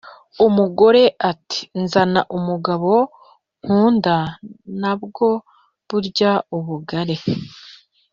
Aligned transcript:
umugore 0.45 1.03
ati 1.31 1.59
“zana 1.91 2.21
mugabo 2.47 2.91
nkunda 3.63 4.15
nabwo 4.81 5.27
burya 5.87 6.31
ubugari. 6.57 7.17